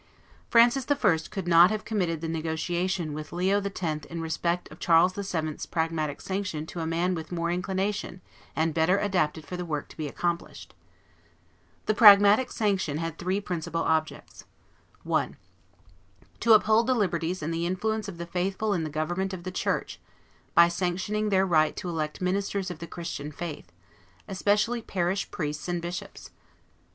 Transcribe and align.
Francis 0.49 0.87
I. 0.89 1.17
could 1.29 1.47
not 1.47 1.69
have 1.69 1.85
committed 1.85 2.21
the 2.21 2.27
negotiation 2.27 3.13
with 3.13 3.31
Leo 3.31 3.61
X. 3.61 3.81
in 4.07 4.19
respect 4.19 4.67
of 4.71 4.79
Charles 4.79 5.13
VII.'s 5.13 5.67
Pragmatic 5.67 6.21
Sanction 6.21 6.65
to 6.65 6.79
a 6.79 6.87
man 6.87 7.13
with 7.13 7.31
more 7.31 7.51
inclination 7.51 8.19
and 8.55 8.73
better 8.73 8.97
adapted 8.97 9.45
for 9.45 9.55
the 9.55 9.63
work 9.63 9.87
to 9.89 9.97
be 9.97 10.07
accomplished. 10.07 10.73
The 11.85 11.93
Pragmatic 11.93 12.51
Sanction 12.51 12.97
had 12.97 13.19
three 13.19 13.39
principal 13.39 13.83
objects: 13.83 14.45
1. 15.03 15.37
To 16.39 16.53
uphold 16.53 16.87
the 16.87 16.95
liberties 16.95 17.43
and 17.43 17.53
the 17.53 17.67
influence 17.67 18.07
of 18.07 18.17
the 18.17 18.25
faithful 18.25 18.73
in 18.73 18.83
the 18.83 18.89
government 18.89 19.33
of 19.35 19.43
the 19.43 19.51
church, 19.51 19.99
by 20.55 20.67
sanctioning 20.67 21.29
their 21.29 21.45
right 21.45 21.75
to 21.77 21.87
elect 21.87 22.21
ministers 22.21 22.71
of 22.71 22.79
the 22.79 22.87
Christian 22.87 23.31
faith, 23.31 23.71
especially 24.27 24.81
parish 24.81 25.29
priests 25.29 25.67
and 25.67 25.79
bishops; 25.79 26.29
2. 26.29 26.33